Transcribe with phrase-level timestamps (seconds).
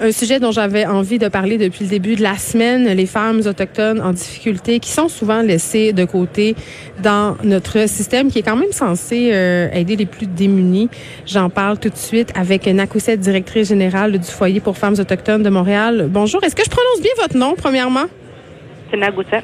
[0.00, 3.40] Un sujet dont j'avais envie de parler depuis le début de la semaine, les femmes
[3.44, 6.54] autochtones en difficulté qui sont souvent laissées de côté
[7.02, 10.88] dans notre système qui est quand même censé euh, aider les plus démunis.
[11.26, 15.50] J'en parle tout de suite avec Nakouset, directrice générale du foyer pour femmes autochtones de
[15.50, 16.06] Montréal.
[16.08, 18.06] Bonjour, est-ce que je prononce bien votre nom premièrement?
[18.92, 19.42] C'est Nagouset.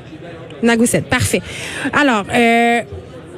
[0.63, 1.43] Nagouset, parfait.
[1.93, 2.81] Alors, euh,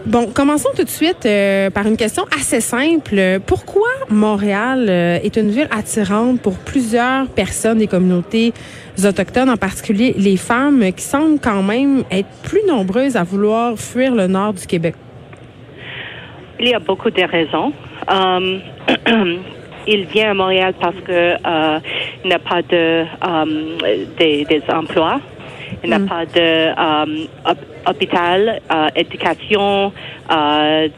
[0.07, 3.41] Bon, commençons tout de suite euh, par une question assez simple.
[3.45, 8.53] Pourquoi Montréal euh, est une ville attirante pour plusieurs personnes des communautés
[9.05, 14.15] autochtones, en particulier les femmes, qui semblent quand même être plus nombreuses à vouloir fuir
[14.15, 14.95] le nord du Québec?
[16.61, 17.73] Il y a beaucoup de raisons.
[18.09, 18.59] Euh,
[19.89, 21.35] il vient à Montréal parce que
[22.25, 23.05] il n'a pas de
[24.17, 25.21] des, des emplois.
[25.85, 26.07] Il n'a mm.
[26.07, 27.27] pas de euh,
[27.89, 29.93] hôpital, euh, éducation,
[30.31, 30.89] euh,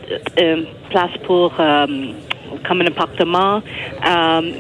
[0.91, 1.53] place pour
[2.67, 3.61] comme un appartement,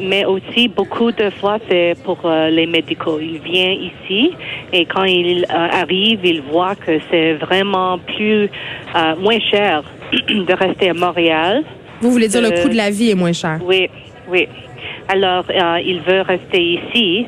[0.03, 2.19] mais aussi beaucoup de fois c'est pour
[2.51, 3.19] les médicaux.
[3.19, 4.33] Il vient ici
[4.75, 8.50] et quand il arrive, il voit que c'est vraiment plus
[9.19, 11.65] moins cher de rester à Montréal.
[12.03, 13.59] Vous voulez dire le coût de la vie est moins cher?
[13.65, 13.89] Oui,
[14.28, 14.47] oui.
[15.09, 15.47] Alors,
[15.83, 17.27] il veut rester ici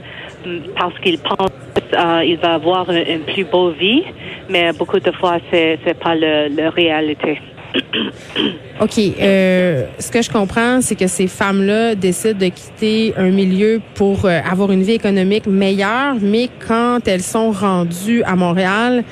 [0.77, 4.03] parce qu'il pense qu'il va avoir une, plus beau vie,
[4.49, 7.41] mais beaucoup de fois, c'est n'est pas la réalité.
[8.81, 8.99] OK.
[8.99, 14.25] Euh, ce que je comprends, c'est que ces femmes-là décident de quitter un milieu pour
[14.25, 19.05] euh, avoir une vie économique meilleure, mais quand elles sont rendues à Montréal,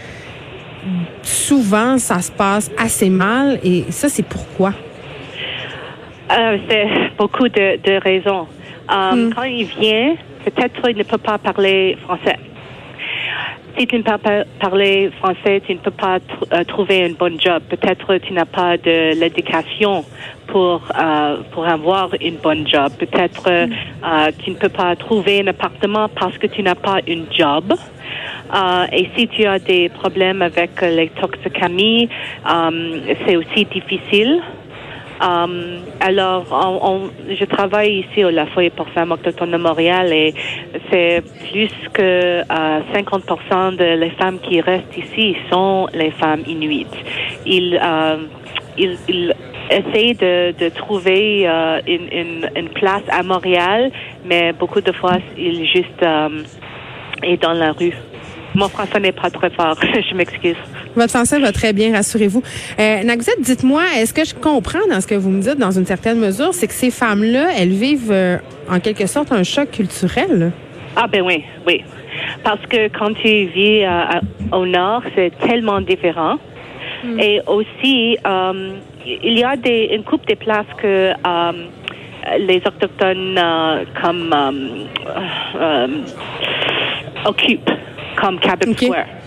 [1.22, 3.58] souvent, ça se passe assez mal.
[3.62, 4.72] Et ça, c'est pourquoi?
[6.30, 8.46] Euh, c'est beaucoup de, raisons.
[8.88, 9.30] Hmm.
[9.34, 10.14] Quand il vient,
[10.50, 12.38] peut-être il ne peut pas parler français.
[13.78, 16.18] Si tu ne peux pas parler français, tu ne peux pas
[16.52, 17.62] euh, trouver un bon job.
[17.68, 20.04] Peut-être tu n'as pas de l'éducation
[20.48, 22.90] pour euh, pour avoir une bonne job.
[22.98, 24.32] Peut-être euh, mm.
[24.42, 27.74] tu ne peux pas trouver un appartement parce que tu n'as pas une job.
[28.92, 32.08] et si tu as des problèmes avec les toxicamie,
[33.24, 34.42] c'est aussi difficile.
[35.20, 38.46] Um, alors, on, je travaille ici au La
[38.76, 40.32] pour femmes autochtones de Montréal et
[40.90, 46.96] c'est plus que 50% euh, de femmes qui restent ici sont les femmes inuites.
[47.44, 48.16] Ils, euh,
[48.76, 49.34] ils, ils
[49.70, 53.90] essayent de, de trouver euh, une, une, une, place à Montréal,
[54.24, 56.42] mais beaucoup de fois, ils juste euh,
[57.22, 57.94] est dans la rue.
[58.54, 60.56] Mon français n'est pas très fort, je m'excuse.
[60.98, 62.42] Votre français va très bien, rassurez-vous.
[62.80, 63.02] Euh,
[63.38, 66.52] dites-moi, est-ce que je comprends dans ce que vous me dites, dans une certaine mesure,
[66.52, 68.38] c'est que ces femmes-là, elles vivent euh,
[68.68, 70.50] en quelque sorte un choc culturel?
[70.96, 71.84] Ah ben oui, oui.
[72.42, 74.04] Parce que quand tu vis euh,
[74.50, 76.38] au nord, c'est tellement différent.
[77.04, 77.20] Hmm.
[77.20, 78.72] Et aussi, euh,
[79.06, 81.12] il y a des, une coupe de places que
[82.40, 83.40] les autochtones
[84.02, 84.34] comme
[87.24, 87.70] occupent,
[88.16, 89.17] comme Cabot Square.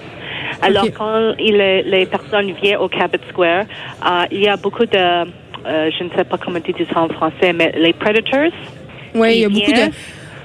[0.61, 3.65] Alors, quand il les personnes viennent au Cabot Square,
[4.05, 5.25] euh, il y a beaucoup de, euh,
[5.65, 8.51] je ne sais pas comment tu dis ça en français, mais les predators.
[9.13, 9.91] Oui, il y a beaucoup de,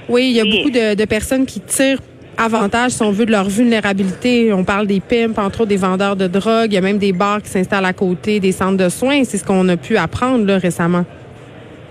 [0.09, 1.99] oui, il y a beaucoup de, de personnes qui tirent
[2.37, 4.53] avantage, si on veut, de leur vulnérabilité.
[4.53, 6.67] On parle des pimps, entre autres des vendeurs de drogue.
[6.71, 9.23] Il y a même des bars qui s'installent à côté des centres de soins.
[9.23, 11.05] C'est ce qu'on a pu apprendre là, récemment.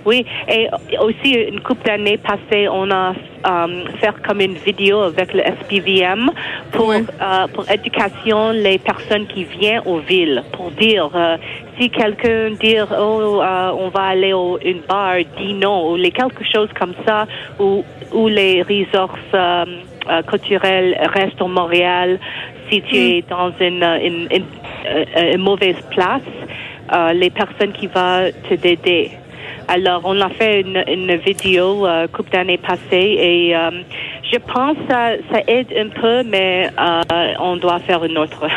[0.06, 0.68] Oui, et
[1.00, 3.12] aussi une couple d'années passées, on a
[3.46, 6.30] euh, fait comme une vidéo avec le SPVM
[6.70, 7.02] pour euh,
[7.52, 11.36] pour éducation les personnes qui viennent aux villes pour dire euh,
[11.76, 16.12] si quelqu'un dit oh euh, on va aller au une bar dis non ou les
[16.12, 17.26] quelque chose comme ça
[17.58, 19.64] ou ou les ressources euh,
[20.28, 22.20] culturelles restent au Montréal
[22.70, 22.98] si tu mm.
[22.98, 26.22] es dans une, une, une, une mauvaise place
[27.14, 29.10] les personnes qui vont te aider
[29.68, 33.70] alors, on a fait une, une vidéo euh, couple d'années passées et euh,
[34.32, 38.46] je pense que ça, ça aide un peu, mais euh, on doit faire une autre.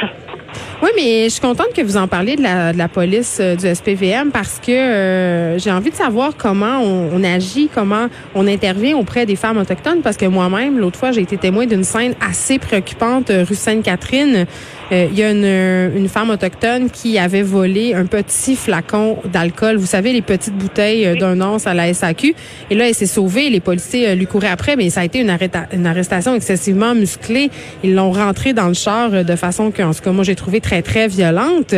[0.82, 3.56] Oui, mais je suis contente que vous en parliez de la, de la police euh,
[3.58, 8.48] du SPVM parce que euh, j'ai envie de savoir comment on, on, agit, comment on
[8.48, 12.16] intervient auprès des femmes autochtones parce que moi-même, l'autre fois, j'ai été témoin d'une scène
[12.22, 14.46] assez préoccupante rue Sainte-Catherine.
[14.92, 19.78] Euh, il y a une, une, femme autochtone qui avait volé un petit flacon d'alcool.
[19.78, 22.34] Vous savez, les petites bouteilles d'un once à la SAQ.
[22.72, 23.50] Et là, elle s'est sauvée.
[23.50, 25.32] Les policiers lui couraient après, mais ça a été une,
[25.74, 27.52] une arrestation excessivement musclée.
[27.84, 30.82] Ils l'ont rentrée dans le char de façon qu'en ce cas, moi, j'ai trouvé très,
[30.82, 31.76] très violente.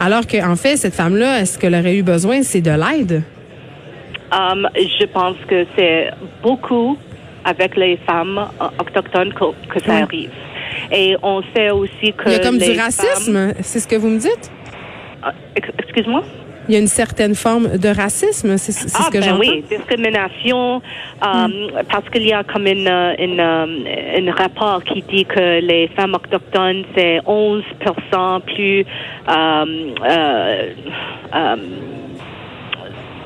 [0.00, 3.22] Alors qu'en en fait, cette femme-là, est-ce qu'elle aurait eu besoin, c'est de l'aide?
[4.32, 6.10] Um, je pense que c'est
[6.42, 6.96] beaucoup
[7.44, 10.30] avec les femmes euh, autochtones que, que ça arrive.
[10.92, 14.08] Et on sait aussi que Il y a comme du racisme, c'est ce que vous
[14.08, 14.50] me dites?
[15.56, 16.22] ex- Excuse-moi?
[16.66, 19.38] Il y a une certaine forme de racisme, c'est c'est Ah, ce que ben j'entends.
[19.40, 20.80] oui, discrimination,
[21.22, 25.60] euh, parce qu'il y a comme une, euh, une, euh, un rapport qui dit que
[25.60, 29.64] les femmes autochtones, c'est 11% plus, euh,
[30.08, 30.68] euh,
[31.34, 31.56] euh,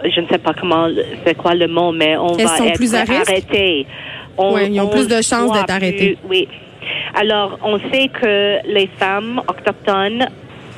[0.04, 0.88] je ne sais pas comment,
[1.24, 3.86] c'est quoi le mot, mais on Elles va sont être plus arrêtés.
[4.36, 6.16] On- Ouais, ils ont on plus de chances d'être arrêtés.
[6.16, 6.48] plus- Oui.
[7.20, 10.26] Alors, on sait que les femmes autochtones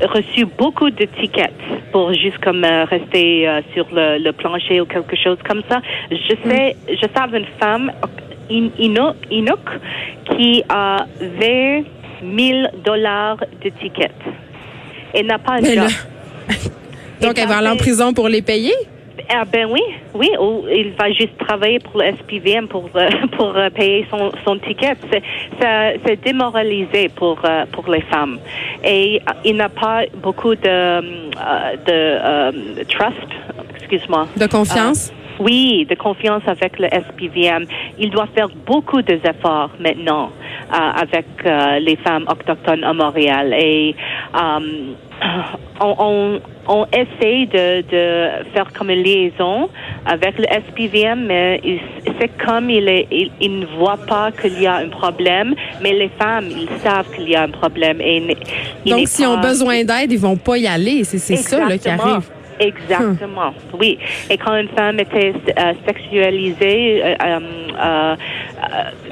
[0.03, 1.53] reçu beaucoup de tickets
[1.93, 5.83] pour juste comme euh, rester euh, sur le, le plancher ou quelque chose comme ça.
[6.11, 7.93] Je sais, je savais une femme
[8.51, 9.59] in, Inuk, Inuk
[10.31, 11.83] qui a 20
[12.39, 14.13] 000 dollars de tickets.
[15.13, 15.91] Elle n'a pas là- job.
[17.21, 18.73] Donc, elle va aller en prison pour les payer?
[19.29, 19.83] Ah ben oui,
[20.15, 24.31] oui, ou il va juste travailler pour le SPVM pour euh, pour euh, payer son,
[24.45, 24.97] son ticket.
[25.61, 28.39] C'est démoralisé pour euh, pour les femmes
[28.85, 31.01] et il n'a pas beaucoup de
[31.87, 33.29] de trust,
[33.77, 34.27] excuse-moi.
[34.37, 35.13] De confiance?
[35.39, 37.65] Oui, de confiance avec le SPVM.
[37.99, 40.31] Il doit faire beaucoup d'efforts maintenant
[40.71, 41.27] avec
[41.81, 43.95] les femmes autochtones à Montréal et
[45.81, 49.69] on, on, on essaie de, de faire comme une liaison
[50.07, 51.61] avec le SPVM, mais
[52.19, 55.93] c'est comme il, est, il, il ne voit pas qu'il y a un problème, mais
[55.93, 58.01] les femmes, ils savent qu'il y a un problème.
[58.01, 58.37] Et il-
[58.85, 61.05] il Donc, s'ils ont besoin d'aide, ils vont pas y aller.
[61.05, 62.31] C'est ça là, qui arrive.
[62.63, 63.99] Exactement, oui.
[64.29, 67.39] Et quand une femme était euh, sexualisée, euh, euh,
[67.83, 68.15] euh,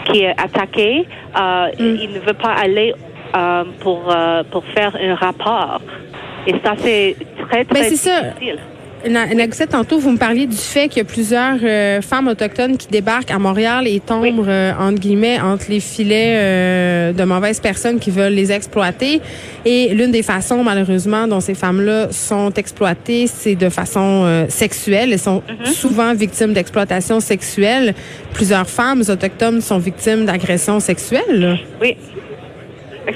[0.04, 1.96] qui est attaquée, euh, Mm.
[2.02, 2.92] il ne veut pas aller
[3.36, 5.80] euh, pour, euh, pour faire un rapport.
[6.46, 7.16] Et ça, c'est
[7.48, 8.20] très, très Ben, c'est ça.
[8.22, 8.58] difficile.
[9.08, 12.76] Na- Nagusette, tantôt, vous me parliez du fait qu'il y a plusieurs euh, femmes autochtones
[12.76, 14.44] qui débarquent à Montréal et tombent, Oui.
[14.48, 19.20] euh, entre guillemets, entre les filets euh, de mauvaises personnes qui veulent les exploiter.
[19.64, 25.12] Et l'une des façons, malheureusement, dont ces femmes-là sont exploitées, c'est de façon sexuelle.
[25.12, 25.66] Elles sont Mm-hmm.
[25.72, 27.94] souvent victimes d'exploitation sexuelle.
[28.34, 31.58] Plusieurs femmes autochtones sont victimes d'agressions sexuelles.
[31.80, 31.96] Oui.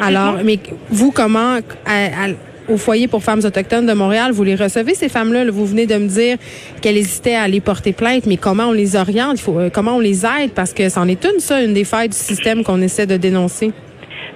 [0.00, 0.58] Alors, mais
[0.90, 5.08] vous, comment, à- à- au foyer pour femmes autochtones de Montréal, vous les recevez, ces
[5.08, 5.44] femmes-là?
[5.44, 5.50] là?
[5.50, 6.36] Vous venez de me dire
[6.80, 9.34] qu'elles hésitaient à aller porter plainte, mais comment on les oriente?
[9.34, 10.52] Il faut, euh, comment on les aide?
[10.54, 13.72] Parce que c'en est une, ça, une des failles du système qu'on essaie de dénoncer.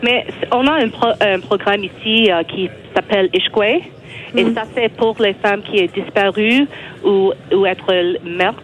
[0.03, 3.81] Mais on a un, pro- un programme ici euh, qui s'appelle Ishkwe.
[4.37, 6.67] Et ça, c'est pour les femmes qui sont disparues
[7.03, 7.91] ou, ou être
[8.29, 8.59] mortes.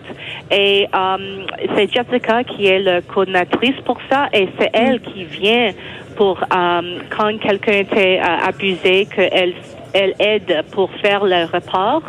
[0.51, 4.29] Et euh, c'est Jessica qui est la coordinatrice pour ça.
[4.35, 5.71] Et c'est elle qui vient
[6.17, 9.55] pour, euh, quand quelqu'un était euh, abusé, qu'elle
[9.95, 12.03] elle aide pour faire le rapport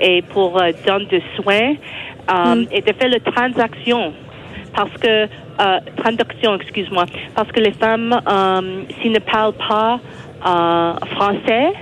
[0.00, 1.74] et pour euh, donner des soins
[2.30, 4.12] euh, et de faire la transaction.
[4.74, 5.24] Parce que
[5.58, 10.00] euh, transaction, excuse-moi, parce que les femmes, euh, s'ils ne parlent pas
[10.46, 11.72] euh, français,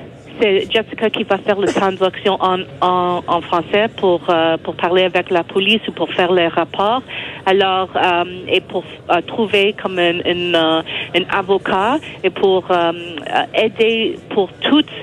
[0.40, 5.04] c'est Jessica qui va faire la transaction en, en, en français pour euh, pour parler
[5.04, 7.02] avec la police ou pour faire les rapports.
[7.46, 10.78] Alors euh, et pour euh, trouver comme un, un,
[11.18, 12.64] un avocat et pour
[13.54, 14.96] aider pour toutes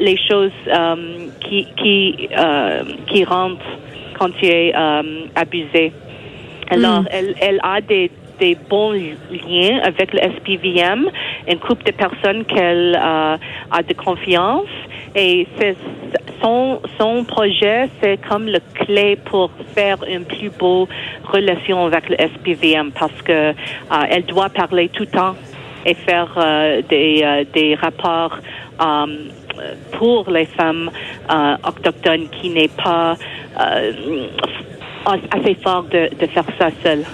[0.00, 0.52] les choses
[1.40, 2.28] qui qui
[3.06, 3.72] qui rentrent
[4.18, 4.72] quand tu es
[5.34, 5.92] abusé.
[6.70, 11.10] Alors, elle, elle a des, des bons liens avec le SPVM,
[11.48, 13.36] une couple de personnes qu'elle euh,
[13.70, 14.68] a de confiance.
[15.14, 15.46] Et
[16.42, 20.88] son, son projet, c'est comme le clé pour faire une plus beau
[21.24, 25.34] relation avec le SPVM parce que euh, doit parler tout le temps
[25.84, 28.38] et faire euh, des, euh, des rapports
[28.80, 29.06] euh,
[29.92, 30.90] pour les femmes
[31.30, 33.16] euh, autochtones qui n'est pas
[35.06, 37.04] assez fort de, de faire ça seule.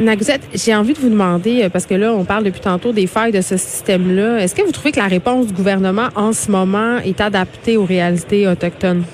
[0.00, 3.06] Nagusette, j'ai envie de vous demander, euh, parce que là, on parle depuis tantôt des
[3.06, 4.38] failles de ce système-là.
[4.38, 7.84] Est-ce que vous trouvez que la réponse du gouvernement en ce moment est adaptée aux
[7.84, 9.04] réalités autochtones?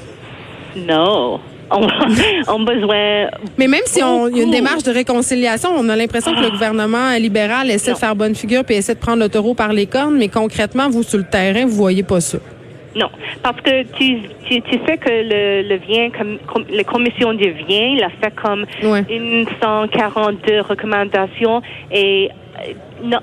[0.77, 1.41] Non.
[1.71, 1.89] On,
[2.49, 3.27] on a besoin.
[3.59, 6.41] Mais même si on, il y a une démarche de réconciliation, on a l'impression que
[6.41, 9.73] le gouvernement libéral essaie de faire bonne figure puis essaie de prendre le taureau par
[9.73, 12.39] les cornes, mais concrètement, vous, sur le terrain, vous voyez pas ça.
[12.97, 13.11] Non,
[13.43, 17.51] parce que tu, tu, tu sais que le, le vin, comme, comme la commission du
[17.53, 19.05] vin, il a fait comme Ouais.
[19.11, 21.61] une 142 recommandations
[21.93, 22.31] et
[23.05, 23.19] euh,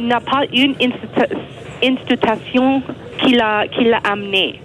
[0.00, 1.36] n'a- pas une institu-
[1.84, 2.82] institution
[3.18, 4.60] qui l'a qui l'a amené.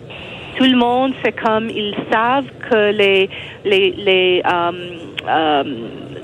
[0.58, 3.30] Tout le monde, c'est comme ils savent que les
[3.64, 4.72] les les euh,
[5.30, 5.64] euh,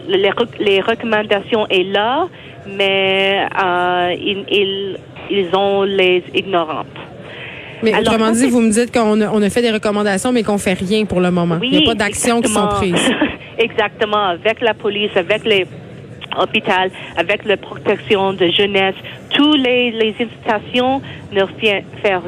[0.07, 2.27] les, les recommandations est là,
[2.65, 4.97] mais euh, ils, ils
[5.29, 6.87] ils ont les ignorantes.
[7.83, 10.43] Mais Alors, autrement dit, vous me dites qu'on a, on a fait des recommandations, mais
[10.43, 11.57] qu'on fait rien pour le moment.
[11.59, 13.11] Oui, il n'y a pas d'actions qui sont prises.
[13.57, 15.67] exactement, avec la police, avec les
[16.37, 18.95] hôpital avec la protection de jeunesse.
[19.31, 22.23] Tous les, les incitations ne font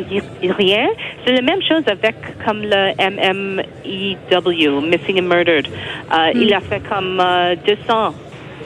[0.58, 0.88] rien.
[1.26, 5.68] C'est la même chose avec comme le MMEW, Missing and Murdered.
[5.68, 7.22] Euh, Il a fait comme
[7.66, 8.14] 200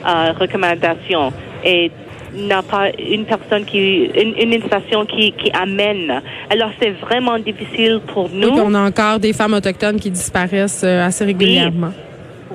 [0.08, 1.91] euh, recommandations et
[2.36, 6.21] n'a pas une personne qui, une, une incitation qui, qui amène.
[6.50, 8.50] Alors c'est vraiment difficile pour nous.
[8.50, 11.91] on a encore des femmes autochtones qui disparaissent euh, assez régulièrement.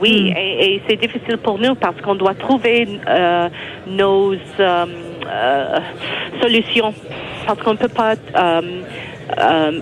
[0.00, 0.36] Oui, hmm.
[0.36, 3.48] et, et c'est difficile pour nous parce qu'on doit trouver euh,
[3.86, 4.36] nos euh,
[5.26, 5.78] euh,
[6.40, 6.92] solutions.
[7.46, 8.14] Parce qu'on ne peut pas.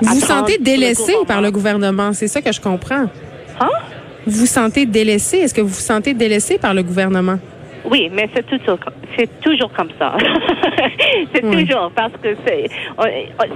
[0.00, 3.06] Vous vous sentez délaissé par le gouvernement, c'est ça que je comprends.
[3.60, 3.70] Hein?
[4.26, 5.38] Vous vous sentez délaissé.
[5.38, 7.38] Est-ce que vous vous sentez délaissé par le gouvernement?
[7.84, 8.78] Oui, mais c'est toujours,
[9.16, 10.16] c'est toujours comme ça.
[11.34, 12.68] c'est toujours parce que c'est,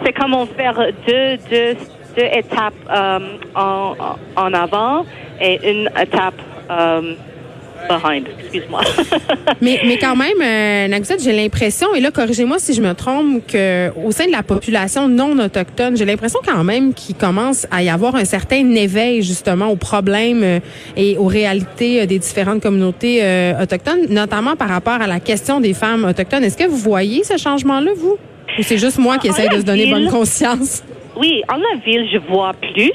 [0.04, 0.68] c'est comme on fait
[1.06, 1.76] deux, deux,
[2.16, 3.18] deux étapes euh,
[3.54, 3.95] en,
[4.37, 5.04] en avant
[5.40, 6.40] et une étape
[6.71, 7.14] euh,
[7.88, 8.80] behind, excuse-moi.
[9.61, 13.90] mais, mais quand même, euh, j'ai l'impression, et là, corrigez-moi si je me trompe, que
[14.04, 17.88] au sein de la population non autochtone, j'ai l'impression quand même qu'il commence à y
[17.88, 20.61] avoir un certain éveil justement aux problèmes euh,
[20.97, 25.61] et aux réalités euh, des différentes communautés euh, autochtones, notamment par rapport à la question
[25.61, 26.45] des femmes autochtones.
[26.45, 28.16] Est-ce que vous voyez ce changement-là, vous?
[28.59, 30.83] Ou c'est juste moi qui essaie de se donner bonne conscience?
[31.16, 32.92] Oui, en la ville, je vois plus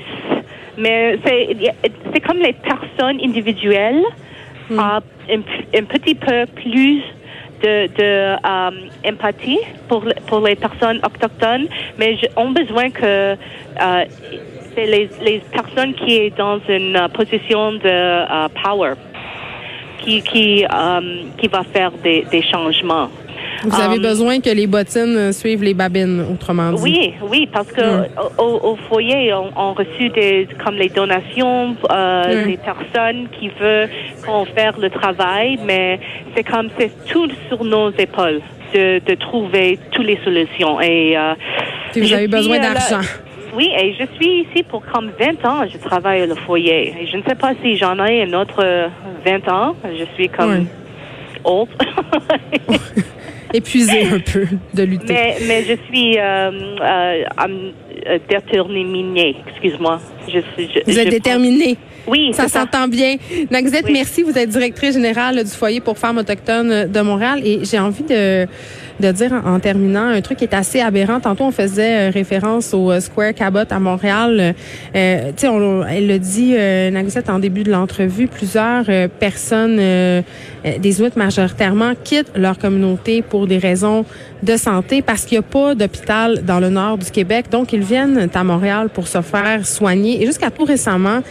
[0.78, 4.04] mais c'est comme les personnes individuelles
[4.72, 4.80] hmm.
[4.80, 7.02] ont un, petit peu plus
[7.64, 9.16] de, de um,
[10.28, 14.06] pour, les personnes autochtones, mais ont besoin que uh,
[14.76, 18.94] c'est les, les personnes qui sont dans une position de power
[20.00, 23.10] qui, qui, um, qui va faire des, des changements.
[23.64, 26.82] Vous avez um, besoin que les bottines euh, suivent les babines, autrement dit.
[26.82, 28.08] Oui, oui, parce que mm.
[28.38, 32.48] au, foyer, on, on, reçu des comme les donations euh, mm.
[32.48, 33.90] des personnes qui veulent
[34.26, 36.00] qu'on fasse le travail, mais
[36.36, 38.42] c'est comme c'est tout sur nos épaules
[38.74, 40.82] de, de trouver toutes les solutions.
[40.82, 41.34] Et euh,
[41.96, 43.02] vous avez besoin d'argent.
[43.54, 45.66] Oui, et je suis ici pour comme 20 ans.
[45.72, 46.96] Je travaille au foyer.
[47.02, 48.66] Et je ne sais pas si j'en ai un autre
[49.26, 49.76] 20 ans.
[49.84, 50.68] Je suis comme
[51.44, 51.68] old.
[53.54, 55.14] épuisé un peu de lutter.
[55.14, 57.24] Mais, mais je suis euh, euh,
[58.08, 60.00] euh déterminée, excuse-moi.
[60.28, 60.40] Je,
[60.86, 61.78] Vous êtes déterminée.
[62.08, 63.16] Oui, ça s'entend bien.
[63.50, 64.24] Naxette, merci.
[64.24, 68.48] Vous êtes directrice générale du foyer pour femmes autochtones de Montréal et j'ai envie de
[69.02, 71.20] de dire en, terminant un truc qui est assez aberrant.
[71.20, 74.56] Tantôt, on faisait euh, référence au euh, Square Cabot à Montréal.
[74.96, 75.54] Euh, tu sais,
[75.90, 76.92] elle le dit, euh,
[77.28, 78.86] en début de l'entrevue, plusieurs
[79.20, 84.06] personnes, des Inuits majoritairement, quittent leur communauté pour des raisons
[84.44, 87.46] de santé parce qu'il n'y a pas d'hôpital dans le nord du Québec.
[87.50, 90.22] Donc, ils viennent à Montréal pour se faire soigner.
[90.22, 91.22] Et jusqu'à tout récemment,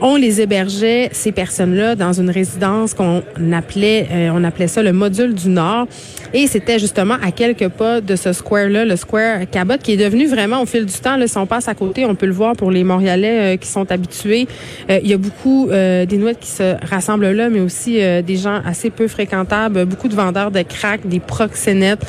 [0.00, 3.22] on les hébergeait ces personnes-là dans une résidence qu'on
[3.52, 5.86] appelait euh, on appelait ça le module du Nord
[6.34, 10.26] et c'était justement à quelques pas de ce square-là, le square Cabot, qui est devenu
[10.26, 11.16] vraiment au fil du temps.
[11.16, 13.68] Là, si on passe à côté, on peut le voir pour les Montréalais euh, qui
[13.68, 14.46] sont habitués.
[14.90, 18.90] Euh, il y a beaucoup d'Inuits qui se rassemblent là, mais aussi des gens assez
[18.90, 22.04] peu fréquentables, beaucoup de vendeurs de crack, des proxénètes,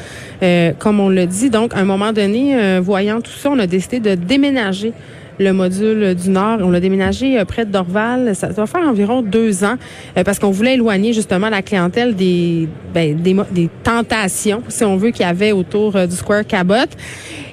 [0.79, 1.49] comme on le dit.
[1.49, 4.93] Donc, à un moment donné, voyant tout ça, on a décidé de déménager
[5.39, 6.59] le module du Nord.
[6.61, 8.35] On l'a déménagé euh, près de Dorval.
[8.35, 9.75] Ça doit faire environ deux ans
[10.17, 15.11] euh, parce qu'on voulait éloigner justement la clientèle des, ben, des, tentations, si on veut,
[15.11, 16.75] qu'il y avait autour euh, du Square Cabot.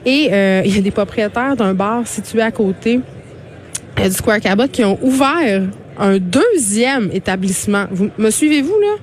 [0.06, 0.24] Et
[0.64, 3.00] il y a des propriétaires d'un bar situé à côté
[3.96, 5.62] du Square Cabot qui ont ouvert
[5.98, 7.86] un deuxième établissement.
[7.90, 8.96] Vous me suivez-vous là?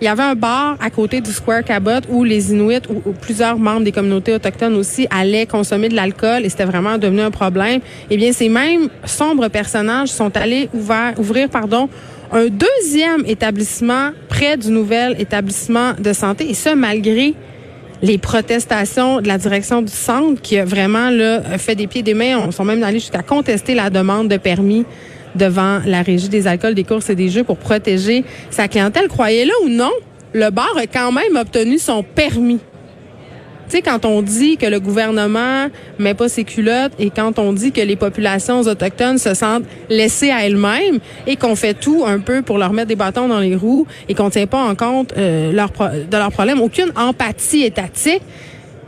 [0.00, 3.58] Il y avait un bar à côté du Square Cabot où les Inuits ou, plusieurs
[3.58, 7.80] membres des communautés autochtones aussi allaient consommer de l'alcool et c'était vraiment devenu un problème.
[8.10, 11.88] Eh bien, ces mêmes sombres personnages sont allés ouvrir pardon,
[12.30, 17.34] un deuxième établissement près du nouvel établissement de santé et ce malgré
[18.02, 22.12] les protestations de la direction du centre qui a vraiment là, fait des pieds des
[22.12, 22.38] mains.
[22.46, 24.84] On sont même allés jusqu'à contester la demande de permis
[25.36, 29.08] devant la régie des alcools, des courses et des jeux pour protéger sa clientèle.
[29.08, 29.92] Croyez-le ou non,
[30.32, 32.60] le bar a quand même obtenu son permis.
[33.68, 35.66] Tu sais, quand on dit que le gouvernement
[35.98, 40.30] met pas ses culottes et quand on dit que les populations autochtones se sentent laissées
[40.30, 43.56] à elles-mêmes et qu'on fait tout un peu pour leur mettre des bâtons dans les
[43.56, 48.22] roues et qu'on tient pas en compte euh, leur de leurs problèmes, aucune empathie étatique,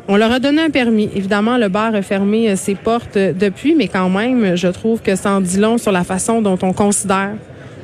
[0.09, 1.11] on leur a donné un permis.
[1.15, 5.03] Évidemment, le bar a fermé euh, ses portes euh, depuis, mais quand même, je trouve
[5.03, 7.35] que ça en dit long sur la façon dont on considère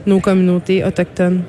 [0.07, 1.43] nos communautés autochtones.